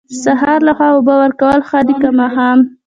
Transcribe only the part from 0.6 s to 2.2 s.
لخوا اوبه ورکول ښه دي که